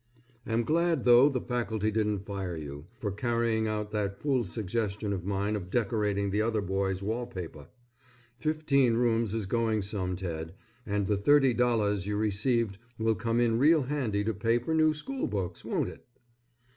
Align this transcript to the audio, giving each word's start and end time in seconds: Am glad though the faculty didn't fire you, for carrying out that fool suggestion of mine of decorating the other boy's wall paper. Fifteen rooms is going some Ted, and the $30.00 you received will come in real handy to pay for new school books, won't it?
Am 0.47 0.63
glad 0.63 1.03
though 1.03 1.29
the 1.29 1.39
faculty 1.39 1.91
didn't 1.91 2.25
fire 2.25 2.55
you, 2.57 2.87
for 2.97 3.11
carrying 3.11 3.67
out 3.67 3.91
that 3.91 4.17
fool 4.19 4.45
suggestion 4.45 5.13
of 5.13 5.27
mine 5.27 5.55
of 5.55 5.69
decorating 5.69 6.31
the 6.31 6.41
other 6.41 6.59
boy's 6.59 7.03
wall 7.03 7.27
paper. 7.27 7.67
Fifteen 8.39 8.95
rooms 8.95 9.35
is 9.35 9.45
going 9.45 9.83
some 9.83 10.15
Ted, 10.15 10.55
and 10.87 11.05
the 11.05 11.17
$30.00 11.17 12.07
you 12.07 12.17
received 12.17 12.79
will 12.97 13.13
come 13.13 13.39
in 13.39 13.59
real 13.59 13.83
handy 13.83 14.23
to 14.23 14.33
pay 14.33 14.57
for 14.57 14.73
new 14.73 14.95
school 14.95 15.27
books, 15.27 15.63
won't 15.63 15.89
it? 15.89 16.03